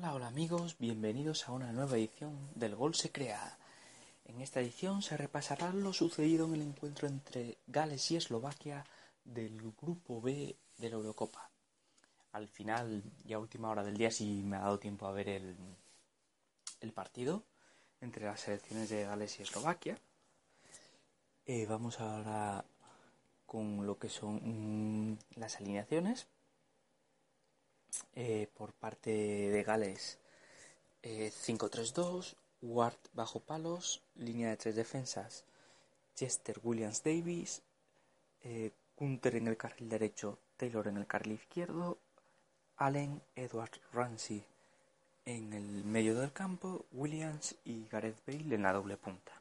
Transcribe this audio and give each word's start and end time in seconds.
Hola, 0.00 0.14
hola 0.14 0.28
amigos, 0.28 0.76
bienvenidos 0.78 1.48
a 1.48 1.52
una 1.52 1.72
nueva 1.72 1.96
edición 1.96 2.38
del 2.54 2.76
Gol 2.76 2.94
se 2.94 3.10
crea. 3.10 3.58
En 4.26 4.40
esta 4.40 4.60
edición 4.60 5.02
se 5.02 5.16
repasará 5.16 5.72
lo 5.72 5.92
sucedido 5.92 6.46
en 6.46 6.54
el 6.54 6.62
encuentro 6.62 7.08
entre 7.08 7.58
Gales 7.66 8.08
y 8.12 8.16
Eslovaquia 8.16 8.84
del 9.24 9.60
grupo 9.72 10.20
B 10.20 10.54
de 10.76 10.88
la 10.88 10.94
Eurocopa. 10.94 11.50
Al 12.30 12.46
final, 12.46 13.02
ya 13.24 13.38
a 13.38 13.40
última 13.40 13.70
hora 13.70 13.82
del 13.82 13.96
día, 13.96 14.12
sí 14.12 14.44
me 14.44 14.58
ha 14.58 14.60
dado 14.60 14.78
tiempo 14.78 15.04
a 15.04 15.10
ver 15.10 15.28
el, 15.30 15.56
el 16.80 16.92
partido 16.92 17.42
entre 18.00 18.24
las 18.24 18.38
selecciones 18.38 18.90
de 18.90 19.02
Gales 19.02 19.40
y 19.40 19.42
Eslovaquia. 19.42 19.98
Eh, 21.44 21.66
vamos 21.66 21.98
ahora 21.98 22.64
con 23.46 23.84
lo 23.84 23.98
que 23.98 24.10
son 24.10 25.14
mm, 25.14 25.18
las 25.40 25.56
alineaciones. 25.56 26.28
Eh, 28.14 28.48
por 28.56 28.72
parte 28.72 29.10
de 29.10 29.62
Gales, 29.62 30.18
eh, 31.02 31.30
5-3-2, 31.30 32.36
Ward 32.62 32.98
bajo 33.14 33.40
palos, 33.40 34.02
línea 34.16 34.50
de 34.50 34.56
tres 34.56 34.74
defensas, 34.74 35.44
Chester 36.14 36.58
Williams 36.62 37.02
Davis, 37.02 37.62
eh, 38.42 38.72
Gunter 38.96 39.36
en 39.36 39.46
el 39.46 39.56
carril 39.56 39.88
derecho, 39.88 40.38
Taylor 40.56 40.88
en 40.88 40.96
el 40.96 41.06
carril 41.06 41.34
izquierdo, 41.34 41.98
Allen, 42.76 43.22
Edward 43.36 43.80
Ramsey 43.92 44.44
en 45.24 45.52
el 45.52 45.84
medio 45.84 46.18
del 46.18 46.32
campo, 46.32 46.86
Williams 46.92 47.54
y 47.64 47.86
Gareth 47.88 48.24
Bale 48.26 48.54
en 48.54 48.62
la 48.62 48.72
doble 48.72 48.96
punta. 48.96 49.32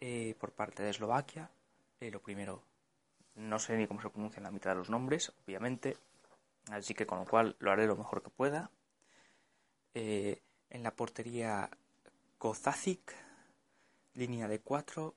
Eh, 0.00 0.34
por 0.40 0.52
parte 0.52 0.82
de 0.82 0.90
Eslovaquia, 0.90 1.50
lo 2.00 2.20
primero, 2.20 2.62
no 3.36 3.58
sé 3.58 3.76
ni 3.76 3.86
cómo 3.86 4.00
se 4.00 4.08
pronuncian 4.08 4.44
la 4.44 4.50
mitad 4.50 4.70
de 4.70 4.76
los 4.76 4.88
nombres, 4.90 5.32
obviamente, 5.44 5.96
así 6.70 6.94
que 6.94 7.06
con 7.06 7.20
lo 7.20 7.24
cual 7.24 7.56
lo 7.58 7.70
haré 7.70 7.86
lo 7.86 7.96
mejor 7.96 8.22
que 8.22 8.30
pueda. 8.30 8.70
Eh, 9.94 10.42
en 10.70 10.82
la 10.82 10.94
portería 10.94 11.70
Kozacic, 12.38 13.14
línea 14.14 14.48
de 14.48 14.60
4, 14.60 15.14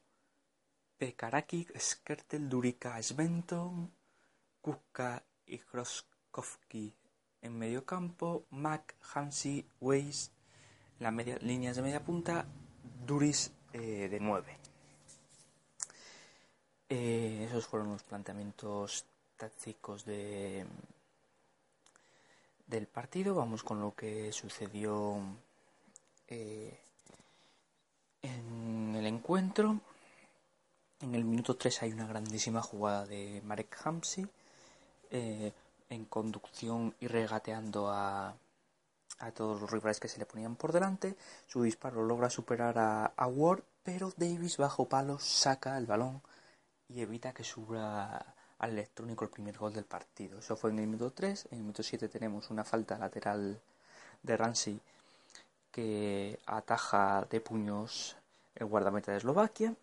Pekarakic, 0.98 1.78
Skertel, 1.78 2.50
Durica, 2.50 3.02
Sventon, 3.02 3.92
Kuka 4.62 5.24
y 5.46 5.58
Kroskowski 5.60 6.94
en 7.42 7.58
medio 7.58 7.86
campo, 7.86 8.46
Mac, 8.52 8.96
Hansi, 9.14 9.66
Weiss, 9.80 10.32
las 11.00 11.14
líneas 11.42 11.76
de 11.76 11.82
media 11.82 12.04
punta, 12.04 12.46
Duris 13.06 13.52
eh, 13.74 14.08
de 14.10 14.20
9. 14.20 14.58
Eh, 16.90 17.46
esos 17.48 17.68
fueron 17.68 17.90
los 17.90 18.04
planteamientos 18.04 19.06
tácticos 19.38 20.06
de, 20.06 20.66
del 22.72 22.88
partido. 22.88 23.36
Vamos 23.36 23.64
con 23.64 23.80
lo 23.82 23.94
que 23.94 24.32
sucedió 24.32 25.20
eh, 26.28 26.80
en 28.24 28.96
el 28.96 29.06
encuentro. 29.06 29.80
En 31.02 31.14
el 31.14 31.26
minuto 31.26 31.58
3 31.58 31.84
hay 31.84 31.92
una 31.92 32.08
grandísima 32.08 32.62
jugada 32.62 33.06
de 33.06 33.42
Marek 33.44 33.78
Hamsi 33.84 34.26
eh, 35.12 35.52
en 35.90 36.06
conducción 36.06 36.96
y 37.02 37.08
regateando 37.08 37.90
a, 37.90 38.34
a, 39.20 39.32
todos 39.32 39.60
los 39.60 39.70
rivales 39.70 40.00
que 40.00 40.08
se 40.08 40.20
le 40.20 40.26
ponían 40.26 40.56
por 40.56 40.72
delante. 40.72 41.16
Su 41.48 41.64
disparo 41.64 42.04
logra 42.04 42.30
superar 42.30 42.80
a, 42.80 43.06
a 43.08 43.28
Ward, 43.28 43.64
pero 43.84 44.14
Davis 44.16 44.58
bajo 44.58 44.88
palos 44.88 45.24
saca 45.24 45.78
el 45.78 45.88
balón 45.88 46.22
y 46.88 47.02
evita 47.02 47.34
que 47.34 47.44
suba 47.44 48.36
al 48.62 48.72
electrónico 48.72 49.26
el 49.26 49.32
primer 49.32 49.58
gol 49.58 49.74
del 49.74 49.86
partido. 49.86 50.38
Eso 50.38 50.56
fue 50.56 50.70
en 50.70 50.80
el 50.80 50.86
minuto 50.86 51.12
3. 51.12 51.48
En 51.52 51.58
el 51.58 51.64
minuto 51.64 51.82
7 51.82 52.08
tenemos 52.08 52.52
una 52.52 52.64
falta 52.64 52.98
lateral 52.98 53.60
de 54.22 54.38
Ramsey 54.38 54.80
que 55.72 56.40
ataja 56.46 57.26
de 57.30 57.42
puños 57.42 58.16
el 58.56 58.68
guardameta 58.68 59.12
de 59.12 59.18
Eslovaquia. 59.18 59.74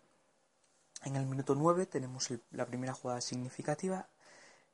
En 1.04 1.16
el 1.16 1.26
minuto 1.26 1.56
9 1.56 1.86
tenemos 1.86 2.28
la 2.52 2.66
primera 2.66 2.94
jugada 2.94 3.20
significativa. 3.20 4.06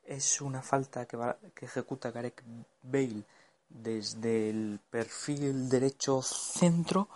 Es 0.05 0.43
una 0.43 0.61
falta 0.61 1.07
que, 1.07 1.17
va, 1.17 1.39
que 1.55 1.65
ejecuta 1.65 2.11
Gareth 2.11 2.43
Bale 2.83 3.23
desde 3.71 4.51
el 4.51 4.81
perfil 4.91 5.71
derecho 5.71 6.21
centro. 6.21 7.09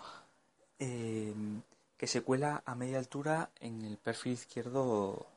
Eh, 0.79 1.35
que 1.97 2.07
se 2.07 2.21
cuela 2.21 2.63
a 2.65 2.73
media 2.75 2.97
altura 2.97 3.49
en 3.59 3.83
el 3.83 3.97
perfil 3.97 4.31
izquierdo 4.31 5.27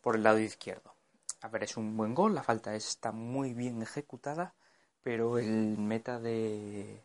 por 0.00 0.16
el 0.16 0.22
lado 0.22 0.38
izquierdo. 0.38 0.94
A 1.42 1.48
ver, 1.48 1.64
es 1.64 1.76
un 1.76 1.96
buen 1.96 2.14
gol, 2.14 2.34
la 2.34 2.42
falta 2.42 2.74
está 2.74 3.12
muy 3.12 3.54
bien 3.54 3.82
ejecutada, 3.82 4.54
pero 5.02 5.38
el 5.38 5.78
meta 5.78 6.18
de, 6.18 7.02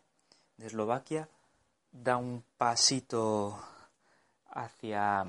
Eslovaquia 0.58 1.28
da 1.90 2.16
un 2.16 2.44
pasito 2.56 3.58
hacia, 4.50 5.24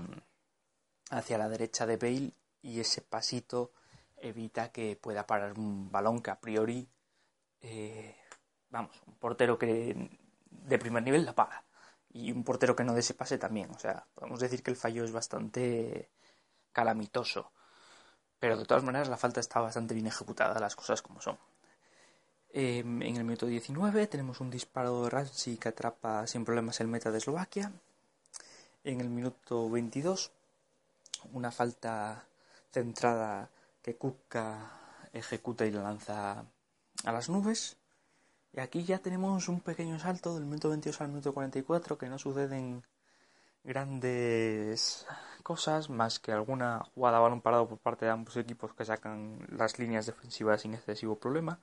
hacia 1.10 1.38
la 1.38 1.50
derecha 1.50 1.86
de 1.86 1.98
Bale 1.98 2.34
y 2.62 2.80
ese 2.80 3.02
pasito 3.02 3.72
evita 4.18 4.72
que 4.72 4.96
pueda 4.96 5.26
parar 5.26 5.58
un 5.58 5.92
balón 5.92 6.22
que 6.22 6.32
a 6.32 6.40
priori, 6.40 6.88
eh, 7.62 8.16
vamos, 8.70 9.02
un 9.06 9.16
portero 9.16 9.58
que 9.58 10.10
de 10.50 10.80
primer 10.80 11.04
nivel 11.04 11.26
la 11.26 11.36
paga 11.36 11.64
y 12.10 12.32
un 12.32 12.44
portero 12.44 12.76
que 12.76 12.84
no 12.84 12.94
de 12.94 13.02
ese 13.02 13.14
pase 13.14 13.38
también. 13.38 13.70
O 13.72 13.80
sea, 13.80 14.08
podemos 14.16 14.40
decir 14.40 14.64
que 14.64 14.72
el 14.72 14.78
fallo 14.78 15.04
es 15.04 15.12
bastante 15.12 16.10
calamitoso. 16.72 17.52
Pero 18.40 18.58
de 18.58 18.66
todas 18.66 18.84
maneras 18.84 19.08
la 19.08 19.18
falta 19.18 19.40
está 19.40 19.60
bastante 19.60 19.94
bien 19.94 20.08
ejecutada, 20.08 20.60
las 20.60 20.76
cosas 20.76 21.02
como 21.02 21.22
son. 21.22 21.38
Eh, 22.50 22.80
en 22.80 23.18
el 23.18 23.24
minuto 23.24 23.46
19 23.46 24.08
tenemos 24.08 24.40
un 24.42 24.50
disparo 24.50 25.04
de 25.04 25.10
Ramsey 25.10 25.58
que 25.58 25.70
atrapa 25.70 26.26
sin 26.28 26.46
problemas 26.46 26.80
el 26.80 26.88
meta 26.88 27.12
de 27.12 27.18
Eslovaquia. 27.18 27.72
En 28.84 29.02
el 29.02 29.10
minuto 29.10 29.70
22 29.70 30.32
una 31.34 31.52
falta 31.52 32.24
centrada 32.72 33.50
que 33.82 33.96
Kuka 33.96 34.72
ejecuta 35.14 35.66
y 35.66 35.72
la 35.72 35.82
lanza 35.82 36.46
a 37.04 37.12
las 37.12 37.30
nubes. 37.30 37.78
Y 38.54 38.60
aquí 38.60 38.84
ya 38.84 39.00
tenemos 39.00 39.50
un 39.50 39.62
pequeño 39.62 40.00
salto 40.00 40.36
del 40.36 40.46
minuto 40.46 40.70
22 40.70 41.02
al 41.02 41.10
minuto 41.10 41.34
44 41.34 41.98
que 41.98 42.10
no 42.10 42.18
suceden 42.18 42.84
grandes 43.64 45.06
cosas 45.48 45.90
más 45.90 46.20
que 46.20 46.34
alguna 46.34 46.84
jugada 46.94 47.20
balón 47.20 47.40
parado 47.40 47.70
por 47.70 47.78
parte 47.78 48.04
de 48.04 48.12
ambos 48.12 48.36
equipos 48.36 48.74
que 48.74 48.84
sacan 48.84 49.40
las 49.50 49.80
líneas 49.80 50.06
defensivas 50.06 50.60
sin 50.60 50.74
excesivo 50.74 51.16
problema 51.16 51.58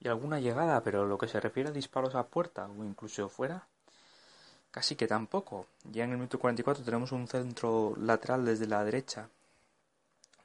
y 0.00 0.08
alguna 0.08 0.40
llegada, 0.40 0.82
pero 0.82 1.04
lo 1.04 1.18
que 1.18 1.28
se 1.28 1.38
refiere 1.38 1.68
a 1.68 1.72
disparos 1.72 2.14
a 2.14 2.26
puerta 2.26 2.66
o 2.66 2.82
incluso 2.82 3.28
fuera, 3.28 3.66
casi 4.70 4.96
que 4.96 5.06
tampoco. 5.06 5.66
Ya 5.92 6.04
en 6.04 6.12
el 6.12 6.16
minuto 6.16 6.38
44 6.38 6.82
tenemos 6.82 7.12
un 7.12 7.28
centro 7.28 7.94
lateral 7.98 8.46
desde 8.46 8.66
la 8.66 8.82
derecha 8.82 9.28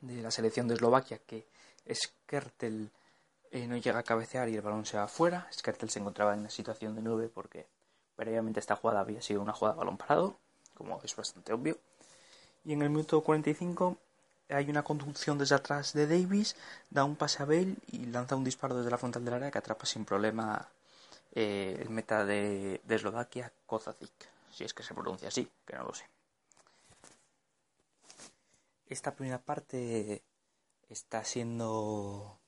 de 0.01 0.21
la 0.21 0.29
selección 0.29 0.67
de 0.67 0.73
Eslovaquia 0.73 1.19
que 1.25 1.47
Skertel 1.89 2.91
eh, 3.51 3.67
no 3.67 3.77
llega 3.77 3.99
a 3.99 4.03
cabecear 4.03 4.49
y 4.49 4.57
el 4.57 4.61
balón 4.61 4.85
se 4.85 4.97
va 4.97 5.03
afuera. 5.03 5.47
Skertel 5.53 5.89
se 5.89 5.99
encontraba 5.99 6.33
en 6.33 6.41
una 6.41 6.49
situación 6.49 6.93
de 6.93 7.03
nube 7.03 7.29
porque 7.29 7.67
previamente 8.17 8.59
esta 8.59 8.75
jugada 8.75 8.99
había 8.99 9.21
sido 9.21 9.41
una 9.41 9.53
jugada 9.53 9.77
balón 9.77 9.95
parado, 9.95 10.35
como 10.73 10.99
es 11.01 11.15
bastante 11.15 11.53
obvio. 11.53 11.79
Y 12.63 12.73
en 12.73 12.81
el 12.81 12.89
minuto 12.89 13.21
45 13.21 13.97
hay 14.49 14.69
una 14.69 14.83
conducción 14.83 15.37
desde 15.37 15.55
atrás 15.55 15.93
de 15.93 16.07
Davis, 16.07 16.55
da 16.89 17.03
un 17.03 17.15
pase 17.15 17.43
a 17.43 17.45
Bale 17.45 17.75
y 17.87 18.05
lanza 18.05 18.35
un 18.35 18.43
disparo 18.43 18.75
desde 18.75 18.89
la 18.91 18.97
frontal 18.97 19.23
del 19.23 19.35
área 19.35 19.51
que 19.51 19.57
atrapa 19.57 19.85
sin 19.85 20.05
problema 20.05 20.67
eh, 21.33 21.77
el 21.79 21.89
meta 21.89 22.25
de, 22.25 22.81
Eslovaquia, 22.89 23.51
Kozacic, 23.65 24.11
si 24.51 24.63
es 24.63 24.73
que 24.73 24.83
se 24.83 24.93
pronuncia 24.93 25.27
así, 25.27 25.47
que 25.65 25.75
no 25.75 25.83
lo 25.83 25.93
sé. 25.93 26.05
Esta 28.87 29.13
primera 29.13 29.37
parte 29.37 30.23
está 30.89 31.23
siendo 31.23 32.39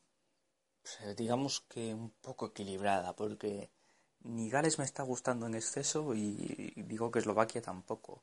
pues, 0.81 1.15
digamos 1.15 1.61
que 1.61 1.93
un 1.93 2.09
poco 2.21 2.47
equilibrada, 2.47 3.13
porque 3.13 3.69
ni 4.23 4.49
Gales 4.49 4.79
me 4.79 4.85
está 4.85 5.03
gustando 5.03 5.47
en 5.47 5.55
exceso 5.55 6.13
y 6.13 6.73
digo 6.75 7.11
que 7.11 7.19
Eslovaquia 7.19 7.61
tampoco. 7.61 8.21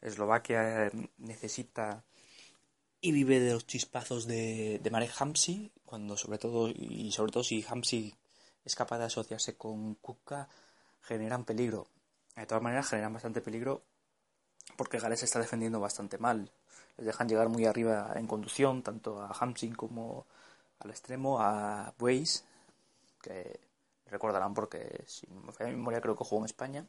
Eslovaquia 0.00 0.90
necesita 1.18 2.04
y 3.00 3.12
vive 3.12 3.38
de 3.38 3.52
los 3.52 3.66
chispazos 3.66 4.26
de, 4.26 4.80
de 4.82 4.90
Marek 4.90 5.12
Hamsi, 5.18 5.70
cuando 5.84 6.16
sobre 6.16 6.38
todo, 6.38 6.68
y 6.68 7.12
sobre 7.12 7.32
todo 7.32 7.44
si 7.44 7.62
Hamsi 7.68 8.14
es 8.64 8.74
capaz 8.74 8.98
de 8.98 9.04
asociarse 9.04 9.56
con 9.56 9.94
Kuka 9.96 10.48
generan 11.02 11.44
peligro. 11.44 11.86
De 12.34 12.46
todas 12.46 12.62
maneras, 12.62 12.88
generan 12.88 13.12
bastante 13.12 13.40
peligro 13.40 13.82
porque 14.76 14.98
Gales 14.98 15.22
está 15.22 15.38
defendiendo 15.38 15.80
bastante 15.80 16.18
mal. 16.18 16.50
Les 16.96 17.06
dejan 17.06 17.28
llegar 17.28 17.48
muy 17.48 17.66
arriba 17.66 18.12
en 18.16 18.26
conducción, 18.26 18.82
tanto 18.82 19.20
a 19.20 19.32
Hamsing 19.38 19.74
como 19.74 20.26
al 20.78 20.90
extremo, 20.90 21.40
a 21.40 21.92
Weiss, 22.00 22.44
que 23.20 23.60
recordarán 24.10 24.54
porque 24.54 25.04
si 25.06 25.26
me 25.28 25.52
falla 25.52 25.70
mi 25.70 25.76
memoria 25.76 26.00
creo 26.00 26.16
que 26.16 26.24
jugó 26.24 26.42
en 26.42 26.46
España. 26.46 26.86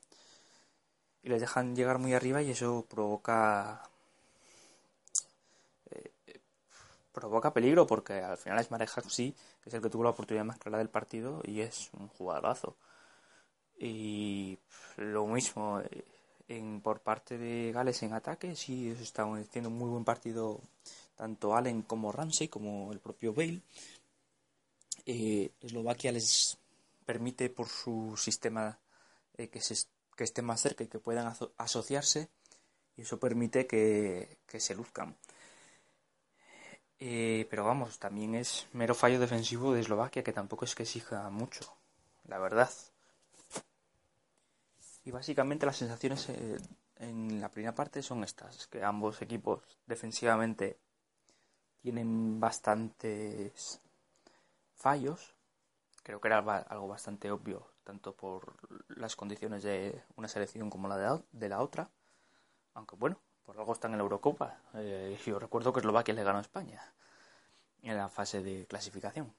Y 1.24 1.30
les 1.30 1.42
dejan 1.42 1.76
llegar 1.76 1.98
muy 1.98 2.14
arriba 2.14 2.42
y 2.42 2.52
eso 2.52 2.86
provoca 2.88 3.82
eh, 5.92 6.12
provoca 7.14 7.54
peligro 7.54 7.88
porque 7.88 8.22
al 8.22 8.38
final 8.38 8.60
es 8.60 8.72
Marek 8.72 8.90
sí 9.10 9.36
que 9.64 9.70
es 9.70 9.74
el 9.74 9.82
que 9.82 9.90
tuvo 9.90 10.04
la 10.04 10.12
oportunidad 10.12 10.46
más 10.46 10.60
clara 10.60 10.78
del 10.78 10.90
partido 10.90 11.42
y 11.44 11.62
es 11.62 11.90
un 11.94 12.08
jugadorazo. 12.10 12.76
Y 13.80 14.58
lo 14.98 15.26
mismo 15.28 15.80
eh, 15.82 16.06
en, 16.48 16.82
por 16.82 17.00
parte 17.00 17.38
de 17.38 17.72
Gales 17.72 18.04
en 18.04 18.14
ataque, 18.14 18.56
sí, 18.56 18.90
están 19.02 19.36
haciendo 19.38 19.70
un 19.70 19.78
muy 19.78 19.90
buen 19.90 20.04
partido 20.06 20.62
tanto 21.16 21.56
Allen 21.56 21.82
como 21.82 22.12
Ramsey, 22.12 22.48
como 22.48 22.92
el 22.92 23.00
propio 23.00 23.34
Bale. 23.34 23.62
Eh, 25.06 25.52
Eslovaquia 25.62 26.12
les 26.12 26.58
permite 27.06 27.50
por 27.50 27.68
su 27.68 28.16
sistema 28.18 28.80
eh, 29.36 29.50
que, 29.50 29.62
se, 29.62 29.76
que 30.16 30.24
esté 30.24 30.42
más 30.42 30.62
cerca 30.62 30.84
y 30.84 30.88
que 30.88 31.00
puedan 31.00 31.34
asociarse 31.58 32.30
y 32.98 33.02
eso 33.02 33.20
permite 33.20 33.68
que, 33.68 34.40
que 34.48 34.60
se 34.60 34.76
luzcan. 34.76 35.16
Eh, 37.00 37.46
pero 37.50 37.66
vamos, 37.66 38.00
también 38.00 38.36
es 38.36 38.68
mero 38.72 38.96
fallo 38.96 39.20
defensivo 39.20 39.74
de 39.74 39.82
Eslovaquia 39.82 40.24
que 40.24 40.32
tampoco 40.34 40.66
es 40.66 40.76
que 40.76 40.84
exija 40.84 41.30
mucho, 41.30 41.78
la 42.28 42.40
verdad. 42.40 42.70
Y 45.04 45.12
básicamente 45.12 45.66
las 45.66 45.78
sensaciones 45.78 46.30
eh, 46.30 46.58
en 46.98 47.42
la 47.42 47.50
primera 47.50 47.76
parte 47.76 48.02
son 48.02 48.24
estas, 48.24 48.68
que 48.68 48.84
ambos 48.84 49.22
equipos 49.22 49.62
defensivamente 49.86 50.80
tienen 51.82 52.40
bastantes 52.40 53.82
fallos. 54.76 55.35
Creo 56.06 56.22
que 56.22 56.28
era 56.28 56.38
algo 56.38 56.88
bastante 56.88 57.32
obvio, 57.32 57.66
tanto 57.84 58.16
por 58.16 58.54
las 58.90 59.16
condiciones 59.16 59.64
de 59.64 60.04
una 60.16 60.28
selección 60.28 60.70
como 60.70 60.88
la 60.88 61.20
de, 61.32 61.50
la 61.50 61.64
otra. 61.64 61.90
Aunque 62.76 62.96
bueno, 62.96 63.20
por 63.44 63.58
algo 63.58 63.74
están 63.74 63.92
en 63.94 63.98
la 63.98 64.04
Eurocopa. 64.04 64.60
Eh, 64.76 65.18
yo 65.26 65.40
recuerdo 65.40 65.74
que 65.74 65.80
Eslovaquia 65.80 66.14
le 66.14 66.24
ganó 66.24 66.38
a 66.38 66.42
España 66.42 66.80
en 67.82 67.98
la 67.98 68.08
fase 68.08 68.44
de 68.44 68.68
clasificación. 68.68 69.34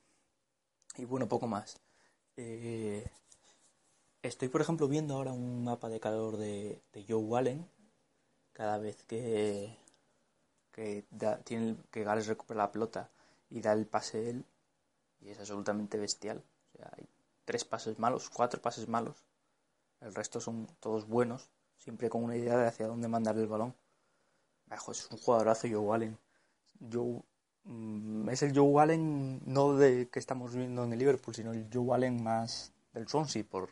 Y 0.96 1.04
bueno, 1.04 1.28
poco 1.28 1.46
más. 1.46 1.80
Eh, 2.36 3.08
Estoy, 4.26 4.48
por 4.48 4.60
ejemplo, 4.60 4.88
viendo 4.88 5.14
ahora 5.14 5.32
un 5.32 5.62
mapa 5.62 5.88
de 5.88 6.00
calor 6.00 6.36
de, 6.36 6.82
Joe 7.08 7.22
Wallen. 7.22 7.64
Cada 8.52 8.78
vez 8.78 9.04
que, 9.04 9.78
que, 10.72 11.04
tiene, 11.44 11.76
que 11.92 12.02
Gales 12.02 12.26
recupera 12.26 12.58
la 12.64 12.72
pelota 12.72 13.08
y 13.50 13.60
da 13.60 13.72
el 13.72 13.86
pase 13.86 14.30
él. 14.30 14.44
Y 15.20 15.28
es 15.28 15.38
absolutamente 15.38 15.96
bestial. 15.96 16.42
Hay 16.96 17.08
tres 17.44 17.64
pases 17.64 17.98
malos, 17.98 18.30
cuatro 18.30 18.60
pases 18.60 18.88
malos. 18.88 19.24
El 20.00 20.14
resto 20.14 20.40
son 20.40 20.66
todos 20.80 21.06
buenos. 21.06 21.50
Siempre 21.76 22.08
con 22.08 22.24
una 22.24 22.36
idea 22.36 22.56
de 22.56 22.66
hacia 22.66 22.86
dónde 22.86 23.08
mandar 23.08 23.36
el 23.36 23.46
balón. 23.46 23.74
es 24.70 25.10
un 25.10 25.18
jugadorazo 25.18 25.68
Joe 25.68 25.78
Wallen. 25.78 26.18
Joe, 26.92 27.22
mm, 27.64 28.28
es 28.28 28.42
el 28.42 28.54
Joe 28.54 28.68
Wallen 28.68 29.40
no 29.46 29.74
de 29.74 30.08
que 30.08 30.18
estamos 30.18 30.54
viendo 30.54 30.84
en 30.84 30.92
el 30.92 30.98
Liverpool, 30.98 31.34
sino 31.34 31.52
el 31.52 31.68
Joe 31.72 31.82
Wallen 31.82 32.22
más 32.22 32.72
del 32.92 33.08
Swansea 33.08 33.44
por 33.44 33.70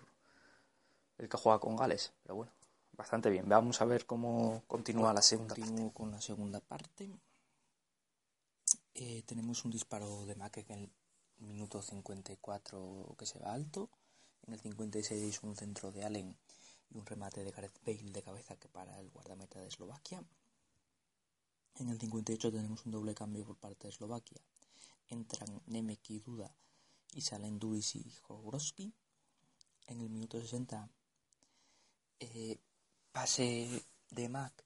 el 1.19 1.29
que 1.29 1.37
juega 1.37 1.59
con 1.59 1.77
Gales. 1.77 2.13
Pero 2.23 2.37
bueno, 2.37 2.53
bastante 2.93 3.31
bien. 3.31 3.49
Vamos 3.49 3.81
a 3.81 3.85
ver 3.85 4.07
cómo 4.07 4.63
continúa 4.67 5.13
la 5.13 5.23
segunda 5.23 5.55
parte. 5.55 5.93
con 5.93 6.11
la 6.11 6.21
segunda 6.21 6.61
parte. 6.61 7.11
Eh, 8.95 9.23
tenemos 9.27 9.65
un 9.65 9.73
disparo 9.73 10.25
de 10.25 10.37
Mack 10.37 10.59
en 10.69 10.91
minuto 11.45 11.83
54 11.83 13.15
que 13.19 13.27
se 13.27 13.39
va 13.39 13.53
alto. 13.53 13.91
En 14.47 14.55
el 14.55 14.61
56 14.61 15.43
un 15.43 15.57
centro 15.57 15.91
de 15.93 16.05
Allen 16.05 16.37
y 16.91 16.99
un 16.99 17.07
remate 17.07 17.45
de 17.45 17.51
Gareth 17.51 17.81
Bale 17.85 18.11
de 18.11 18.23
cabeza 18.23 18.57
que 18.57 18.69
para 18.69 18.99
el 19.01 19.11
guardameta 19.11 19.61
de 19.61 19.69
Eslovaquia. 19.69 20.23
En 21.77 21.89
el 21.89 21.99
58 21.99 22.53
tenemos 22.53 22.85
un 22.87 22.93
doble 22.93 23.15
cambio 23.15 23.45
por 23.45 23.57
parte 23.57 23.87
de 23.87 23.91
Eslovaquia. 23.91 24.41
Entran 25.09 25.63
Nemec 25.67 26.11
y 26.11 26.21
Duda 26.21 26.55
y 27.15 27.21
salen 27.21 27.59
Duris 27.59 27.97
y 27.97 28.11
Jogrowski. 28.23 28.93
En 29.87 30.01
el 30.01 30.09
minuto 30.09 30.41
60 30.41 30.89
eh, 32.21 32.59
pase 33.13 33.85
de 34.11 34.29
Mac 34.29 34.65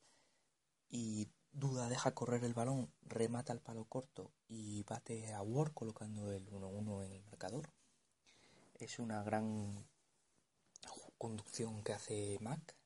y 0.91 1.29
Duda 1.59 1.89
deja 1.89 2.15
correr 2.15 2.45
el 2.45 2.55
balón, 2.55 2.89
remata 3.03 3.53
el 3.53 3.59
palo 3.59 3.85
corto 3.85 4.31
y 4.49 4.85
bate 4.85 5.35
a 5.35 5.43
Ward 5.43 5.73
colocando 5.73 6.31
el 6.31 6.49
1-1 6.49 7.05
en 7.05 7.13
el 7.13 7.25
marcador. 7.25 7.69
Es 8.79 9.01
una 9.01 9.25
gran 9.25 9.85
conducción 11.19 11.83
que 11.83 11.95
hace 11.95 12.39
Mac 12.41 12.77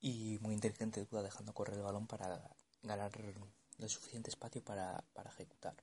y 0.00 0.38
muy 0.40 0.54
inteligente 0.54 1.04
Duda 1.04 1.22
dejando 1.22 1.54
correr 1.54 1.76
el 1.76 1.84
balón 1.84 2.08
para 2.08 2.50
ganar 2.82 3.12
el 3.78 3.88
suficiente 3.88 4.30
espacio 4.30 4.64
para, 4.64 5.04
ejecutar. 5.26 5.76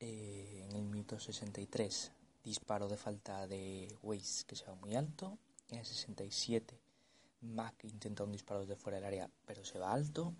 Eh, 0.00 0.66
en 0.68 0.74
el 0.74 0.82
minuto 0.82 1.20
63 1.20 2.10
disparo 2.42 2.88
de 2.88 2.96
falta 2.96 3.46
de 3.46 3.96
Weiss 4.02 4.44
que 4.44 4.56
se 4.56 4.64
va 4.66 4.74
muy 4.74 4.96
alto 4.96 5.38
en 5.68 5.78
el 5.78 5.86
67, 5.86 6.80
Mac 7.54 7.84
intenta 7.84 8.24
un 8.24 8.32
disparo 8.32 8.60
desde 8.60 8.76
fuera 8.76 8.96
del 8.96 9.06
área, 9.06 9.30
pero 9.44 9.64
se 9.64 9.78
va 9.78 9.92
alto. 9.92 10.34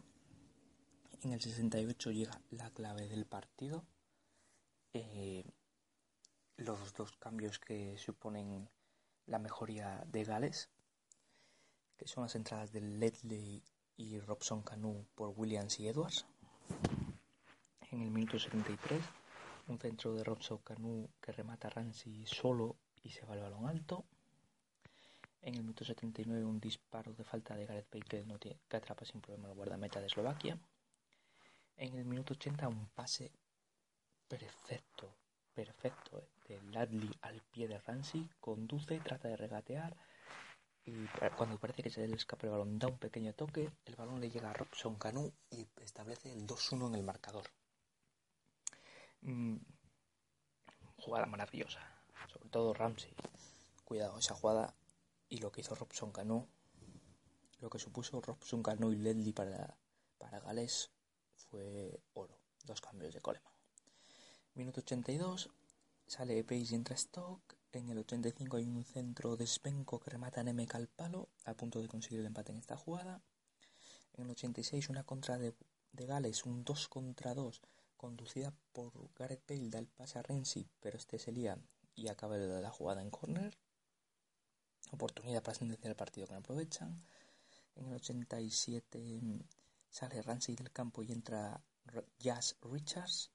En 1.23 1.33
el 1.33 1.41
68 1.41 2.11
llega 2.11 2.41
la 2.51 2.71
clave 2.71 3.09
del 3.09 3.27
partido. 3.27 3.85
Eh, 4.93 5.45
los 6.57 6.95
dos 6.95 7.13
cambios 7.17 7.59
que 7.59 7.99
suponen 7.99 8.69
la 9.27 9.39
mejoría 9.39 10.05
de 10.07 10.25
Gales, 10.25 10.71
que 11.97 12.07
son 12.07 12.25
las 12.25 12.35
entradas 12.35 12.73
de 12.73 12.81
Ledley 12.81 13.63
y 13.97 14.19
Robson 14.21 14.63
Canu 14.63 15.07
por 15.15 15.35
Williams 15.37 15.81
y 15.81 15.89
Edwards. 15.89 16.27
En 17.91 18.03
el 18.03 18.11
minuto 18.11 18.39
73, 18.39 19.03
un 19.69 19.79
centro 19.79 20.15
de 20.15 20.25
Robson 20.25 20.59
Canu 20.59 21.09
que 21.21 21.33
remata 21.33 21.69
a 21.69 21.71
Ramsey 21.71 22.25
solo 22.27 22.77
y 23.03 23.11
se 23.11 23.25
va 23.27 23.35
al 23.35 23.41
balón 23.41 23.67
alto. 23.67 24.05
En 25.47 25.55
el 25.55 25.61
minuto 25.61 25.85
79 25.85 26.45
un 26.45 26.59
disparo 26.59 27.13
de 27.13 27.23
falta 27.23 27.55
de 27.55 27.67
Gareth 27.67 27.89
Bale 27.93 28.39
que, 28.41 28.77
atrapa 28.77 29.05
sin 29.05 29.21
problema 29.21 29.47
el 29.47 29.55
guardameta 29.55 30.01
de 30.01 30.07
Eslovaquia. 30.09 30.59
En 31.77 31.95
el 31.95 32.05
minuto 32.05 32.35
80 32.35 32.67
un 32.67 32.89
pase 32.89 33.31
perfecto, 34.27 35.15
perfecto 35.55 36.19
eh, 36.19 36.29
de 36.49 36.63
Ladley 36.73 37.09
al 37.23 37.41
pie 37.43 37.69
de 37.69 37.79
Ramsey, 37.79 38.29
conduce, 38.41 38.99
trata 38.99 39.29
de 39.29 39.37
regatear 39.37 39.97
y 40.85 41.07
cuando 41.37 41.61
parece 41.61 41.85
que 41.85 41.91
se 41.91 42.09
le 42.09 42.17
escapa 42.17 42.49
el 42.49 42.51
balón 42.51 42.81
da 42.81 42.89
un 42.89 42.99
pequeño 42.99 43.33
toque, 43.33 43.71
el 43.85 43.95
balón 43.95 44.21
le 44.21 44.31
llega 44.31 44.51
a 44.51 44.53
Robson 44.53 44.97
Canu 44.97 45.33
y 45.53 45.65
establece 45.81 46.33
el 46.33 46.45
2-1 46.45 46.89
en 46.89 46.95
el 46.97 47.05
marcador. 47.05 47.45
Mm, 49.21 49.59
jugada 50.97 51.27
maravillosa, 51.27 51.83
sobre 52.33 52.49
todo 52.49 52.75
Ramsey. 52.75 53.15
Cuidado, 53.85 54.19
esa 54.19 54.35
jugada 54.35 54.75
y 55.29 55.39
lo 55.39 55.51
que 55.51 55.61
hizo 55.61 55.75
Robson 55.75 56.13
Cano, 56.13 56.49
lo 57.61 57.71
que 57.71 57.79
supuso 57.79 58.21
Robson 58.21 58.63
Cano 58.63 58.93
y 58.93 58.97
Ledley 58.97 59.33
para, 59.33 59.77
para 60.19 60.41
Gales 60.41 60.91
fue 61.35 62.01
oro, 62.15 62.39
dos 62.65 62.81
cambios 62.81 63.15
de 63.15 63.21
Coleman. 63.21 63.53
Minuto 64.55 64.81
82, 64.81 65.51
sale 66.07 66.43
Pace 66.45 66.67
y 66.71 66.75
entra 66.75 66.95
Stock. 66.95 67.41
En 67.73 67.91
el 67.91 67.99
85 67.99 68.57
hay 68.57 68.65
un 68.65 68.85
centro 68.85 69.37
de 69.37 69.47
Spenko 69.47 70.01
que 70.01 70.11
remata 70.11 70.41
a 70.41 70.45
Nemec 70.45 70.75
al 70.75 70.89
palo, 70.89 71.29
a 71.45 71.55
punto 71.55 71.83
de 71.83 71.89
conseguir 71.89 72.21
el 72.21 72.27
empate 72.27 72.53
en 72.53 72.59
esta 72.59 72.77
jugada. 72.77 73.21
En 74.15 74.25
el 74.25 74.31
86 74.31 74.89
una 74.89 75.05
contra 75.05 75.37
de, 75.37 75.55
Gales, 75.93 76.45
un 76.45 76.65
2 76.65 76.89
contra 76.89 77.35
2, 77.35 77.61
conducida 77.97 78.55
por 78.73 78.93
Gareth 79.15 79.47
Bale, 79.47 79.71
da 79.71 79.79
el 79.79 79.89
pase 79.89 80.19
a 80.19 80.23
Renzi, 80.23 80.67
pero 80.81 80.97
este 80.97 81.19
se 81.19 81.33
lía 81.33 81.59
y 81.95 82.09
acaba 82.09 82.39
de 82.39 82.63
la 82.63 82.71
jugada 82.71 83.03
en 83.03 83.11
corner 83.11 83.57
oportunidad 84.93 85.43
para 85.43 85.57
sentenciar 85.57 85.91
el 85.91 85.97
partido 85.97 86.27
que 86.27 86.33
no 86.35 86.41
aprovechan. 86.41 86.97
En 87.75 87.87
el 87.87 87.95
87 87.95 89.21
sale 89.91 90.23
Ramsey 90.23 90.57
del 90.57 90.73
campo 90.73 91.03
y 91.03 91.13
entra 91.13 91.61
Jazz 92.19 92.57
Richards. 92.63 93.31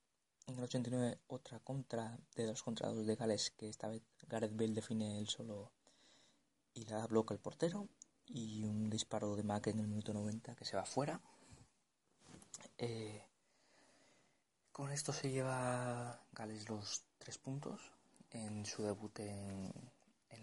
En 0.47 0.57
el 0.57 0.63
89 0.63 1.19
otra 1.27 1.59
contra 1.59 2.17
de 2.35 2.45
dos 2.45 2.63
contra 2.63 2.89
dos 2.89 3.05
de 3.05 3.15
Gales 3.15 3.51
que 3.51 3.69
esta 3.69 3.87
vez 3.87 4.01
Gareth 4.27 4.55
Bale 4.55 4.73
define 4.73 5.19
el 5.19 5.27
solo 5.27 5.71
y 6.73 6.85
la 6.85 7.05
bloca 7.07 7.33
el 7.33 7.39
portero. 7.39 7.87
Y 8.27 8.63
un 8.63 8.89
disparo 8.89 9.35
de 9.35 9.43
Mack 9.43 9.67
en 9.67 9.79
el 9.79 9.87
minuto 9.87 10.13
90 10.13 10.55
que 10.55 10.65
se 10.65 10.77
va 10.77 10.85
fuera. 10.85 11.19
Eh, 12.77 13.23
con 14.71 14.91
esto 14.91 15.11
se 15.13 15.29
lleva 15.29 16.23
Gales 16.31 16.69
los 16.69 17.03
tres 17.17 17.37
puntos 17.37 17.91
en 18.31 18.65
su 18.65 18.83
debut 18.83 19.19
en, 19.19 19.71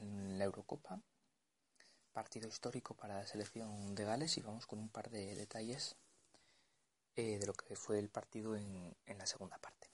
en 0.00 0.38
la 0.38 0.44
Eurocopa. 0.44 1.00
Partido 2.12 2.48
histórico 2.48 2.94
para 2.94 3.18
la 3.18 3.26
selección 3.26 3.94
de 3.94 4.04
Gales 4.04 4.36
y 4.38 4.42
vamos 4.42 4.66
con 4.66 4.78
un 4.78 4.88
par 4.88 5.10
de 5.10 5.34
detalles 5.34 5.96
eh, 7.16 7.38
de 7.38 7.46
lo 7.46 7.52
que 7.52 7.74
fue 7.74 7.98
el 7.98 8.08
partido 8.08 8.54
en, 8.54 8.94
la 9.06 9.26
segunda 9.26 9.58
parte. 9.58 9.88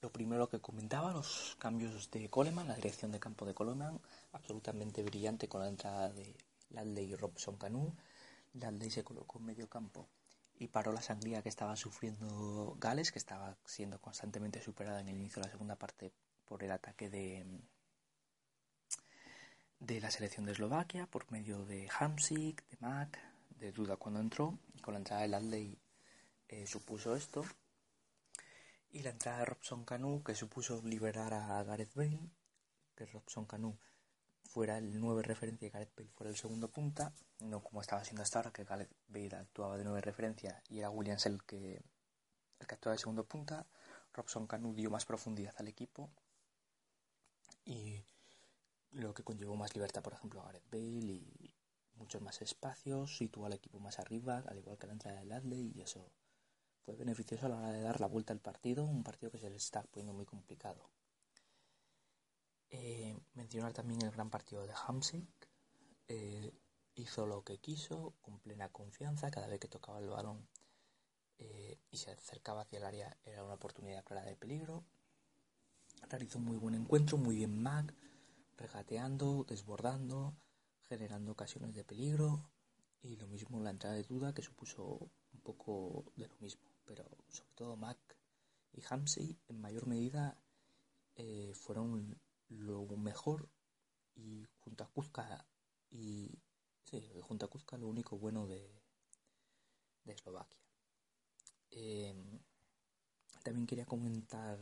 Lo 0.00 0.10
primero 0.12 0.48
que 0.48 0.60
comentaba, 0.60 1.12
los 1.12 1.56
cambios 1.58 2.10
de 2.10 2.28
Coleman, 2.28 2.68
la 2.68 2.74
dirección 2.74 3.12
de 3.12 3.20
campo 3.20 3.46
de 3.46 3.54
Coleman, 3.54 4.00
absolutamente 4.32 5.02
brillante 5.02 5.48
con 5.48 5.60
la 5.60 5.68
entrada 5.68 6.12
de 6.12 6.36
Ladley 6.70 7.12
y 7.12 7.14
Robson 7.14 7.56
Canu. 7.56 7.94
Ladley 8.54 8.90
se 8.90 9.04
colocó 9.04 9.38
en 9.38 9.46
medio 9.46 9.68
campo 9.68 10.08
y 10.58 10.68
paró 10.68 10.92
la 10.92 11.02
sangría 11.02 11.42
que 11.42 11.48
estaba 11.48 11.76
sufriendo 11.76 12.76
Gales, 12.78 13.12
que 13.12 13.18
estaba 13.18 13.56
siendo 13.64 14.00
constantemente 14.00 14.60
superada 14.60 15.00
en 15.00 15.08
el 15.08 15.16
inicio 15.16 15.40
de 15.40 15.46
la 15.46 15.52
segunda 15.52 15.76
parte 15.76 16.12
por 16.48 16.64
el 16.64 16.72
ataque 16.72 17.10
de, 17.10 17.44
de 19.80 20.00
la 20.00 20.10
selección 20.10 20.46
de 20.46 20.52
Eslovaquia, 20.52 21.06
por 21.06 21.30
medio 21.30 21.64
de 21.66 21.88
Hamsik, 21.98 22.66
de 22.68 22.76
Mac, 22.80 23.18
de 23.50 23.70
Duda 23.70 23.96
cuando 23.96 24.20
entró, 24.20 24.58
y 24.74 24.80
con 24.80 24.94
la 24.94 24.98
entrada 24.98 25.22
de 25.22 25.28
Ladley 25.28 25.78
eh, 26.48 26.66
supuso 26.66 27.14
esto. 27.14 27.44
Y 28.90 29.02
la 29.02 29.10
entrada 29.10 29.40
de 29.40 29.44
Robson 29.44 29.84
Canu, 29.84 30.22
que 30.22 30.34
supuso 30.34 30.80
liberar 30.82 31.34
a 31.34 31.62
Gareth 31.62 31.94
Bale, 31.94 32.30
que 32.96 33.04
Robson 33.06 33.44
Canu 33.44 33.78
fuera 34.44 34.78
el 34.78 34.98
9 34.98 35.22
referencia 35.22 35.68
y 35.68 35.70
Gareth 35.70 35.94
Bale 35.94 36.08
fuera 36.08 36.30
el 36.30 36.36
segundo 36.36 36.70
punta, 36.70 37.12
no 37.40 37.62
como 37.62 37.82
estaba 37.82 38.02
siendo 38.02 38.22
hasta 38.22 38.38
ahora, 38.38 38.52
que 38.52 38.64
Gareth 38.64 38.90
Bale 39.08 39.36
actuaba 39.36 39.76
de 39.76 39.84
9 39.84 40.00
referencia 40.00 40.62
y 40.70 40.78
era 40.78 40.88
Williams 40.88 41.26
el 41.26 41.44
que, 41.44 41.82
el 42.58 42.66
que 42.66 42.74
actuaba 42.74 42.94
de 42.94 43.00
segundo 43.00 43.24
punta. 43.24 43.66
Robson 44.14 44.46
Canu 44.46 44.74
dio 44.74 44.90
más 44.90 45.04
profundidad 45.04 45.54
al 45.58 45.68
equipo 45.68 46.10
y 47.68 48.02
lo 48.92 49.12
que 49.12 49.22
conllevó 49.22 49.54
más 49.54 49.74
libertad, 49.74 50.02
por 50.02 50.14
ejemplo, 50.14 50.40
a 50.40 50.46
Gareth 50.46 50.70
Bale 50.70 51.12
y 51.12 51.54
muchos 51.96 52.22
más 52.22 52.40
espacios, 52.40 53.18
situó 53.18 53.44
al 53.44 53.52
equipo 53.52 53.78
más 53.78 53.98
arriba, 53.98 54.42
al 54.48 54.58
igual 54.58 54.78
que 54.78 54.86
la 54.86 54.94
entrada 54.94 55.18
de 55.18 55.26
Ladley 55.26 55.72
y 55.74 55.82
eso 55.82 56.10
fue 56.84 56.96
beneficioso 56.96 57.44
a 57.46 57.48
la 57.50 57.58
hora 57.58 57.72
de 57.72 57.82
dar 57.82 58.00
la 58.00 58.06
vuelta 58.06 58.32
al 58.32 58.40
partido, 58.40 58.84
un 58.86 59.04
partido 59.04 59.30
que 59.30 59.38
se 59.38 59.50
les 59.50 59.64
está 59.64 59.82
poniendo 59.82 60.14
muy 60.14 60.24
complicado. 60.24 60.90
Eh, 62.70 63.18
mencionar 63.34 63.74
también 63.74 64.00
el 64.02 64.10
gran 64.10 64.30
partido 64.30 64.66
de 64.66 64.72
Hamsik. 64.86 65.28
Eh, 66.08 66.52
hizo 66.94 67.26
lo 67.26 67.44
que 67.44 67.58
quiso, 67.58 68.14
con 68.22 68.40
plena 68.40 68.70
confianza, 68.70 69.30
cada 69.30 69.46
vez 69.46 69.60
que 69.60 69.68
tocaba 69.68 69.98
el 69.98 70.08
balón 70.08 70.48
eh, 71.38 71.78
y 71.90 71.98
se 71.98 72.12
acercaba 72.12 72.62
hacia 72.62 72.78
el 72.78 72.84
área 72.84 73.16
era 73.24 73.44
una 73.44 73.54
oportunidad 73.54 74.04
clara 74.04 74.22
de 74.22 74.36
peligro. 74.36 74.84
Realizó 76.08 76.38
muy 76.38 76.56
buen 76.56 76.74
encuentro, 76.74 77.18
muy 77.18 77.36
bien 77.36 77.62
Mac, 77.62 77.94
regateando, 78.56 79.44
desbordando, 79.48 80.34
generando 80.88 81.32
ocasiones 81.32 81.74
de 81.74 81.84
peligro 81.84 82.48
y 83.02 83.16
lo 83.16 83.26
mismo 83.26 83.60
la 83.60 83.70
entrada 83.70 83.94
de 83.96 84.04
duda 84.04 84.32
que 84.32 84.42
supuso 84.42 85.10
un 85.32 85.40
poco 85.42 86.12
de 86.16 86.28
lo 86.28 86.36
mismo, 86.38 86.62
pero 86.86 87.04
sobre 87.28 87.52
todo 87.54 87.76
Mac 87.76 87.98
y 88.72 88.82
Hamsey 88.88 89.38
en 89.48 89.60
mayor 89.60 89.86
medida 89.86 90.36
eh, 91.16 91.52
fueron 91.54 92.18
lo 92.48 92.86
mejor 92.96 93.48
y 94.14 94.46
junto 94.60 94.84
a 94.84 94.88
Kuzka 94.88 95.46
y 95.90 96.38
sí, 96.84 97.02
junto 97.22 97.46
a 97.46 97.50
Kuzka 97.50 97.76
lo 97.76 97.86
único 97.86 98.18
bueno 98.18 98.46
de, 98.46 98.82
de 100.04 100.12
Eslovaquia. 100.12 100.58
Eh, 101.70 102.14
también 103.42 103.66
quería 103.66 103.86
comentar 103.86 104.58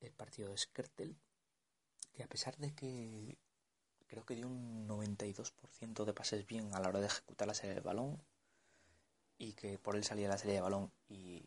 el 0.00 0.12
partido 0.12 0.50
de 0.50 0.58
Skertel, 0.58 1.16
que 2.12 2.22
a 2.22 2.28
pesar 2.28 2.56
de 2.56 2.74
que 2.74 3.38
creo 4.06 4.24
que 4.24 4.34
dio 4.34 4.46
un 4.48 4.88
92% 4.88 6.04
de 6.04 6.14
pases 6.14 6.46
bien 6.46 6.74
a 6.74 6.80
la 6.80 6.88
hora 6.88 7.00
de 7.00 7.06
ejecutar 7.06 7.46
la 7.46 7.54
serie 7.54 7.74
de 7.74 7.80
balón 7.80 8.22
y 9.36 9.52
que 9.52 9.78
por 9.78 9.96
él 9.96 10.04
salía 10.04 10.28
la 10.28 10.38
serie 10.38 10.54
de 10.54 10.60
balón 10.60 10.92
y, 11.08 11.44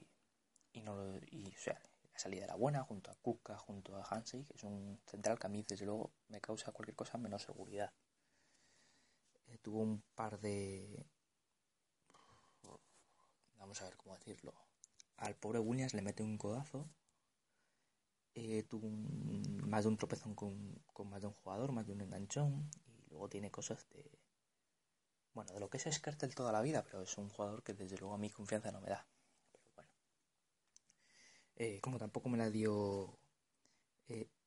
y 0.71 0.81
no 0.81 1.17
y, 1.29 1.47
o 1.47 1.59
sea, 1.59 1.81
la 2.13 2.19
salida 2.19 2.45
era 2.45 2.55
buena 2.55 2.83
junto 2.83 3.11
a 3.11 3.15
Kuka, 3.15 3.57
junto 3.57 3.95
a 3.95 4.03
Hansey, 4.03 4.45
que 4.45 4.53
es 4.53 4.63
un 4.63 4.99
central 5.05 5.39
que 5.39 5.47
a 5.47 5.49
mí 5.49 5.65
desde 5.67 5.85
luego 5.85 6.11
me 6.29 6.39
causa 6.39 6.71
cualquier 6.71 6.95
cosa 6.95 7.17
menos 7.17 7.41
seguridad. 7.43 7.91
Eh, 9.47 9.57
tuvo 9.57 9.79
un 9.79 10.01
par 10.15 10.39
de 10.39 11.05
vamos 13.61 13.81
a 13.81 13.85
ver 13.85 13.95
cómo 13.95 14.15
decirlo. 14.15 14.53
Al 15.17 15.35
pobre 15.35 15.59
Williams 15.59 15.93
le 15.93 16.01
mete 16.01 16.23
un 16.23 16.37
codazo 16.37 16.89
eh, 18.35 18.63
tuvo 18.63 18.87
un, 18.87 19.61
más 19.67 19.83
de 19.83 19.89
un 19.89 19.97
tropezón 19.97 20.35
con, 20.35 20.81
más 21.09 21.21
de 21.21 21.27
un 21.27 21.33
jugador, 21.33 21.71
más 21.71 21.85
de 21.85 21.93
un 21.93 22.01
enganchón, 22.01 22.69
y 22.87 23.09
luego 23.09 23.29
tiene 23.29 23.51
cosas 23.51 23.87
de. 23.89 24.09
Bueno, 25.33 25.53
de 25.53 25.59
lo 25.59 25.69
que 25.69 25.77
es 25.77 25.87
Skertel 25.89 26.35
toda 26.35 26.51
la 26.51 26.61
vida, 26.61 26.83
pero 26.83 27.03
es 27.03 27.17
un 27.17 27.29
jugador 27.29 27.63
que 27.63 27.73
desde 27.73 27.97
luego 27.97 28.15
a 28.15 28.17
mi 28.17 28.29
confianza 28.29 28.71
no 28.71 28.81
me 28.81 28.89
da. 28.89 29.07
Pero 29.51 29.63
bueno. 29.75 29.89
Eh, 31.55 31.79
como 31.81 31.97
tampoco 31.97 32.27
me 32.29 32.37
la 32.37 32.49
dio 32.49 33.17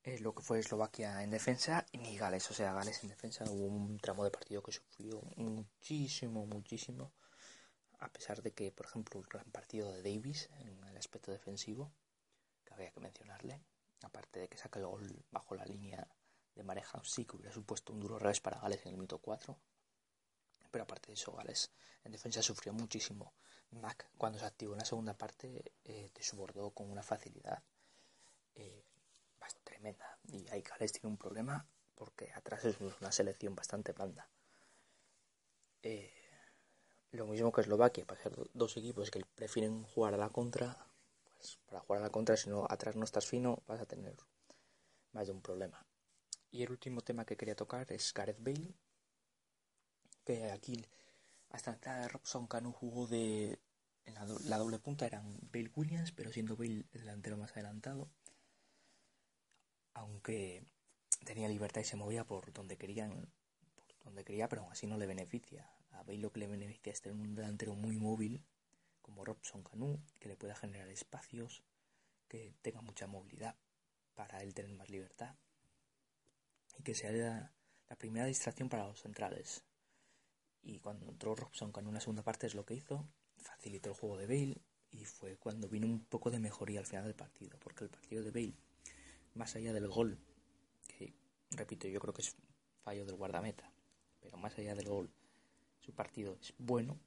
eh, 0.07 0.19
lo 0.21 0.35
que 0.35 0.43
fue 0.43 0.59
Eslovaquia 0.59 1.23
en 1.23 1.31
defensa, 1.31 1.87
ni 1.95 2.19
Gales, 2.19 2.51
o 2.51 2.55
sea, 2.55 2.75
Gales 2.75 3.03
en 3.03 3.09
defensa 3.09 3.45
hubo 3.49 3.65
un 3.65 3.99
tramo 3.99 4.23
de 4.23 4.31
partido 4.31 4.63
que 4.63 4.73
sufrió 4.73 5.23
muchísimo, 5.37 6.45
muchísimo, 6.45 7.15
a 8.01 8.13
pesar 8.13 8.43
de 8.43 8.53
que, 8.53 8.71
por 8.71 8.85
ejemplo, 8.85 9.19
el 9.19 9.27
gran 9.27 9.51
partido 9.51 9.91
de 9.93 10.03
Davis 10.03 10.51
en 10.61 10.85
el 10.85 10.97
aspecto 10.99 11.33
defensivo, 11.33 11.91
que 12.65 12.75
había 12.75 12.91
que 12.91 13.01
mencionarle, 13.01 13.63
aparte 14.05 14.41
de 14.41 14.49
que 14.49 14.59
saca 14.59 14.79
el 14.79 14.87
gol 14.87 15.25
bajo 15.31 15.55
la 15.55 15.65
línea 15.65 16.07
de 16.55 16.63
Mareja, 16.63 17.01
sí 17.05 17.25
que 17.25 17.37
hubiera 17.37 17.53
supuesto 17.53 17.93
un 17.93 18.01
duro 18.01 18.19
revés 18.19 18.41
para 18.41 18.61
Gales 18.61 18.83
en 18.83 18.89
el 18.89 18.95
minuto 18.95 19.19
4. 19.19 19.59
Pero 20.71 20.85
aparte 20.85 21.09
de 21.09 21.15
eso, 21.15 21.33
Gales 21.33 21.71
en 22.05 22.13
defensa 22.13 22.43
sufrió 22.43 22.73
muchísimo. 22.73 23.35
Mac, 23.71 24.09
cuando 24.17 24.39
se 24.39 24.45
activó 24.45 24.75
en 24.75 24.81
la 24.81 24.85
segunda 24.85 25.15
parte, 25.15 25.73
eh, 25.85 26.11
desbordó 26.15 26.71
con 26.71 26.91
una 26.91 27.03
facilidad 27.03 27.63
eh, 28.55 28.85
tremenda. 29.65 30.19
Y 30.29 30.49
ahí 30.51 30.63
Gales 30.63 30.93
tiene 30.93 31.09
un 31.09 31.17
problema 31.17 31.67
porque 31.95 32.33
atrás 32.33 32.65
es 32.65 32.77
una 32.81 33.13
selección 33.13 33.55
bastante 33.55 33.93
blanda. 33.93 34.29
Eh, 35.83 36.13
lo 37.13 37.27
mismo 37.27 37.53
que 37.53 37.61
Eslovaquia, 37.61 38.05
para 38.05 38.23
ser 38.23 38.35
dos 38.53 38.77
equipos 38.77 39.11
que 39.11 39.25
prefieren 39.35 39.85
jugar 39.85 40.15
a 40.15 40.17
la 40.17 40.31
contra, 40.31 40.89
para 41.67 41.81
jugar 41.81 42.03
a 42.03 42.07
la 42.07 42.11
contra, 42.11 42.37
si 42.37 42.51
no 42.51 42.67
atrás 42.69 42.97
no 42.97 43.05
estás 43.05 43.27
fino, 43.27 43.63
vas 43.67 43.81
a 43.81 43.87
tener 43.87 44.17
más 45.13 45.27
de 45.27 45.33
un 45.33 45.41
problema. 45.41 45.87
Y 46.51 46.63
el 46.63 46.71
último 46.71 47.01
tema 47.01 47.25
que 47.25 47.37
quería 47.37 47.57
tocar 47.57 47.91
es 47.93 48.13
Gareth 48.13 48.43
Bale, 48.43 48.75
que 50.25 50.51
aquí 50.51 50.85
hasta 51.51 51.71
la 51.71 51.77
entrada 51.77 52.01
de 52.01 52.09
Robson 52.09 52.47
Canu 52.47 52.73
jugó 52.73 53.07
de... 53.07 53.59
En 54.07 54.15
la, 54.15 54.59
doble 54.59 54.79
punta 54.79 55.07
eran 55.07 55.39
Bale 55.51 55.71
Williams, 55.75 56.13
pero 56.13 56.31
siendo 56.31 56.57
Bale 56.57 56.85
el 56.93 57.01
delantero 57.01 57.39
más 57.39 57.53
adelantado. 57.53 58.11
Aunque 59.95 60.63
tenía 61.25 61.49
libertad 61.49 61.81
y 61.81 61.85
se 61.85 61.97
movía 61.97 62.25
por 62.25 62.53
donde 62.53 62.77
querían, 62.77 63.33
por 63.77 64.05
donde 64.05 64.25
quería, 64.25 64.49
pero 64.49 64.63
aún 64.63 64.73
así 64.73 64.87
no 64.87 64.99
le 64.99 65.07
beneficia. 65.07 65.71
A 65.93 66.03
Bale 66.03 66.19
lo 66.19 66.31
que 66.33 66.41
le 66.41 66.49
beneficia 66.49 66.93
es 66.93 67.01
tener 67.01 67.19
un 67.19 67.35
delantero 67.35 67.75
muy 67.75 67.97
móvil 67.97 68.45
como 69.05 69.23
Robson 69.23 69.63
Canu, 69.63 70.01
que 70.19 70.29
le 70.29 70.37
pueda 70.37 70.57
generar 70.57 70.89
espacios, 70.89 71.63
que 72.27 72.55
tenga 72.63 72.81
mucha 72.81 73.07
movilidad 73.07 73.55
para 74.15 74.43
él 74.43 74.55
tener 74.55 74.73
más 74.73 74.89
libertad 74.89 75.37
y 76.79 76.83
que 76.83 76.95
sea 76.95 77.13
la, 77.13 77.53
primera 77.99 78.27
distracción 78.27 78.69
para 78.69 78.89
los 78.89 79.01
centrales. 79.01 79.63
Y 80.63 80.81
cuando 80.81 81.07
entró 81.07 81.37
Robson 81.37 81.71
Canu 81.71 81.89
en 81.89 81.95
la 81.95 82.01
segunda 82.01 82.23
parte 82.23 82.47
es 82.47 82.55
lo 82.55 82.65
que 82.65 82.75
hizo, 82.75 83.07
facilitó 83.37 83.91
el 83.91 83.95
juego 83.95 84.17
de 84.17 84.27
Bale 84.27 84.61
y 84.91 85.05
fue 85.05 85.37
cuando 85.37 85.69
vino 85.69 85.87
un 85.87 86.05
poco 86.07 86.31
de 86.31 86.41
mejoría 86.41 86.81
al 86.81 86.87
final 86.87 87.05
del 87.05 87.15
partido, 87.15 87.59
porque 87.61 87.85
el 87.85 87.91
partido 87.91 88.23
de 88.25 88.31
Bale, 88.31 88.57
más 89.35 89.55
allá 89.55 89.73
del 89.75 89.87
gol, 89.87 90.19
que 90.89 91.15
repito, 91.51 91.87
yo 91.89 92.01
creo 92.01 92.15
que 92.15 92.23
es 92.23 92.35
fallo 92.83 93.05
del 93.05 93.17
guardameta, 93.17 93.71
pero 94.21 94.39
más 94.39 94.59
allá 94.59 94.75
del 94.75 94.89
gol, 94.89 95.13
su 95.81 95.93
partido 95.93 96.39
es 96.41 96.55
bueno, 96.59 96.99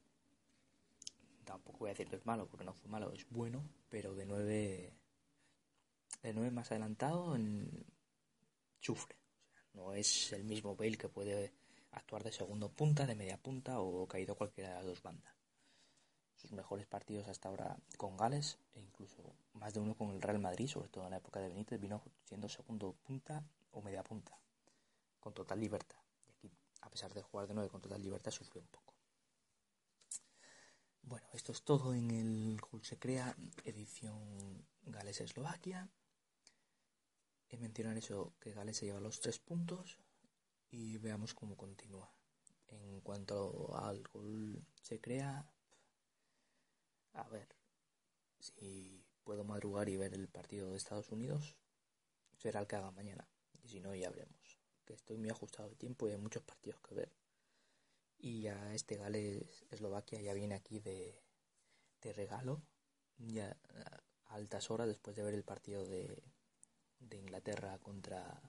tampoco 1.47 1.79
voy 1.79 1.89
a 1.89 1.93
decir 1.93 2.07
que 2.07 2.17
es 2.17 2.25
malo, 2.25 2.47
porque 2.47 2.65
no 2.65 2.73
fue 2.73 2.89
malo, 2.89 3.11
es 3.13 3.27
bueno, 3.29 3.63
pero 3.89 4.13
de 4.13 4.25
9 4.25 4.93
de 6.21 6.33
9 6.33 6.51
más 6.51 6.69
adelantado 6.71 7.35
en 7.35 7.85
chufre. 8.81 9.15
no 9.73 9.93
es 9.93 10.33
el 10.33 10.43
mismo 10.43 10.75
Bale 10.75 10.97
que 10.97 11.09
puede 11.09 11.53
actuar 11.91 12.23
de 12.23 12.31
segundo 12.31 12.69
punta, 12.69 13.05
de 13.05 13.15
media 13.15 13.37
punta 13.37 13.79
o 13.79 14.07
caído 14.07 14.35
cualquiera 14.35 14.69
de 14.69 14.75
las 14.75 14.85
dos 14.85 15.01
bandas. 15.01 15.33
Sus 16.35 16.51
mejores 16.51 16.85
partidos 16.85 17.27
hasta 17.27 17.49
ahora 17.49 17.77
con 17.97 18.17
Gales 18.17 18.59
e 18.75 18.81
incluso 18.81 19.35
más 19.53 19.73
de 19.73 19.79
uno 19.79 19.95
con 19.95 20.11
el 20.11 20.21
Real 20.21 20.39
Madrid, 20.39 20.67
sobre 20.67 20.89
todo 20.89 21.05
en 21.05 21.11
la 21.11 21.17
época 21.17 21.39
de 21.39 21.49
Benítez, 21.49 21.79
vino 21.79 22.03
siendo 22.25 22.49
segundo 22.49 22.93
punta 22.93 23.43
o 23.71 23.81
media 23.81 24.03
punta, 24.03 24.37
con 25.19 25.33
total 25.33 25.59
libertad. 25.59 25.99
Y 26.27 26.31
aquí, 26.31 26.51
a 26.81 26.89
pesar 26.89 27.13
de 27.13 27.21
jugar 27.21 27.47
de 27.47 27.53
9 27.53 27.69
con 27.69 27.81
total 27.81 28.01
libertad, 28.01 28.31
sufrió 28.31 28.61
un 28.61 28.67
poco. 28.67 28.96
Bueno, 31.07 31.25
esto 31.31 31.53
es 31.53 31.63
todo 31.63 31.93
en 31.93 32.11
el 32.11 32.59
Gol 32.59 32.83
se 32.83 32.99
crea, 32.99 33.33
edición 33.63 34.67
Gales-Eslovaquia. 34.81 35.89
mencionar 37.57 37.97
eso, 37.97 38.33
que 38.41 38.51
Gales 38.51 38.75
se 38.75 38.87
lleva 38.87 38.99
los 38.99 39.21
tres 39.21 39.39
puntos 39.39 39.99
y 40.69 40.97
veamos 40.97 41.33
cómo 41.33 41.55
continúa. 41.55 42.11
En 42.67 42.99
cuanto 42.99 43.73
al 43.77 44.03
gol 44.09 44.67
se 44.81 44.99
crea, 44.99 45.49
a 47.13 47.29
ver, 47.29 47.55
si 48.41 49.05
puedo 49.23 49.45
madrugar 49.45 49.87
y 49.87 49.95
ver 49.95 50.13
el 50.13 50.27
partido 50.27 50.71
de 50.71 50.75
Estados 50.75 51.09
Unidos, 51.13 51.55
será 52.35 52.59
el 52.59 52.67
que 52.67 52.75
haga 52.75 52.91
mañana. 52.91 53.25
Y 53.63 53.69
si 53.69 53.79
no, 53.79 53.95
ya 53.95 54.09
veremos. 54.09 54.59
Que 54.83 54.93
estoy 54.93 55.15
muy 55.15 55.29
ajustado 55.29 55.69
de 55.69 55.75
tiempo 55.77 56.09
y 56.09 56.11
hay 56.11 56.17
muchos 56.17 56.43
partidos 56.43 56.81
que 56.81 56.95
ver. 56.95 57.13
Y 58.19 58.41
ya 58.41 58.73
este 58.73 58.97
Gales 58.97 59.65
Eslovaquia 59.69 60.21
ya 60.21 60.33
viene 60.33 60.55
aquí 60.55 60.79
de, 60.79 61.23
de 62.01 62.13
regalo, 62.13 62.61
ya 63.17 63.55
a 64.25 64.35
altas 64.35 64.69
horas 64.71 64.87
después 64.87 65.15
de 65.15 65.23
ver 65.23 65.33
el 65.33 65.43
partido 65.43 65.85
de, 65.85 66.23
de 66.99 67.17
Inglaterra 67.17 67.77
contra 67.79 68.41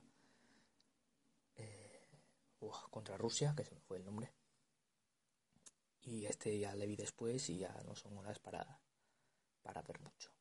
eh, 1.56 2.08
contra 2.90 3.16
Rusia, 3.16 3.54
que 3.56 3.64
se 3.64 3.74
me 3.74 3.80
fue 3.80 3.98
el 3.98 4.04
nombre. 4.04 4.32
Y 6.00 6.26
este 6.26 6.58
ya 6.58 6.74
le 6.74 6.86
vi 6.86 6.96
después 6.96 7.48
y 7.50 7.58
ya 7.58 7.72
no 7.84 7.94
son 7.94 8.16
horas 8.16 8.38
para, 8.38 8.80
para 9.62 9.82
ver 9.82 10.00
mucho. 10.00 10.32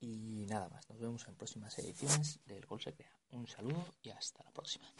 Y 0.00 0.46
nada 0.48 0.68
más, 0.68 0.88
nos 0.90 0.98
vemos 0.98 1.26
en 1.28 1.36
próximas 1.36 1.78
ediciones 1.78 2.40
del 2.44 2.66
Gol 2.66 2.80
Se 2.80 2.92
Crea. 2.92 3.16
Un 3.30 3.46
saludo 3.46 3.86
y 4.02 4.10
hasta 4.10 4.42
la 4.42 4.50
próxima. 4.50 4.92